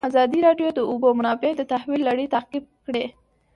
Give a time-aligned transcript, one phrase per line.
[0.07, 3.05] ازادي راډیو د د اوبو منابع د تحول لړۍ تعقیب کړې.